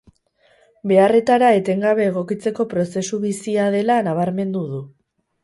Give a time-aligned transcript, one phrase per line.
[0.91, 4.83] Beharretara etengabe egokitzeko prozesu bizia dela nabarmendu du.